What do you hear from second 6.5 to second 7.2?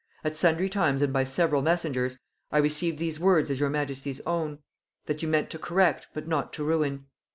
to ruin.